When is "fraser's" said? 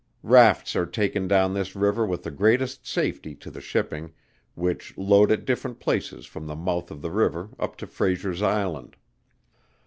7.85-8.41